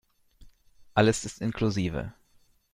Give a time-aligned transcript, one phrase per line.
[0.95, 2.15] Alles ist inklusive.